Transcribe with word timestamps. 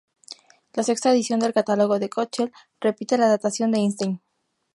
La 0.73 0.81
sexta 0.81 1.11
edición 1.11 1.39
del 1.39 1.53
catálogo 1.53 1.99
Köchel 2.09 2.51
repite 2.79 3.19
la 3.19 3.27
datación 3.27 3.69
de 3.71 3.77
Einstein. 3.77 4.19